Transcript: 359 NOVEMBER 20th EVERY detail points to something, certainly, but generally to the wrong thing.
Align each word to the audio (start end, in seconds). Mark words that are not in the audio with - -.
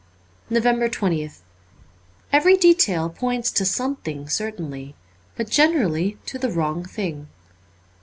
359 0.47 1.11
NOVEMBER 1.11 1.25
20th 1.29 1.41
EVERY 2.33 2.57
detail 2.57 3.07
points 3.07 3.51
to 3.51 3.63
something, 3.63 4.27
certainly, 4.27 4.95
but 5.35 5.47
generally 5.47 6.17
to 6.25 6.39
the 6.39 6.49
wrong 6.49 6.83
thing. 6.83 7.27